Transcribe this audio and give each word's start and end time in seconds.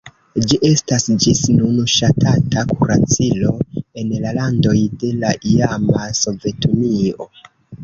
Ĝi 0.43 0.57
estas 0.67 1.03
ĝis 1.25 1.41
nun 1.57 1.75
ŝatata 1.95 2.63
kuracilo 2.71 3.53
en 4.03 4.11
la 4.25 4.33
landoj 4.41 4.75
de 5.05 5.13
la 5.27 5.37
iama 5.55 6.11
Sovetunio. 6.25 7.33